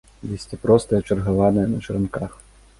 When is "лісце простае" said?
0.29-1.03